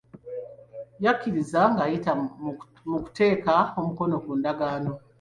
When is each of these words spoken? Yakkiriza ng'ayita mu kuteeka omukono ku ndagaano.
Yakkiriza 1.03 1.61
ng'ayita 1.73 2.11
mu 2.89 2.97
kuteeka 3.05 3.55
omukono 3.79 4.15
ku 4.23 4.31
ndagaano. 4.39 4.91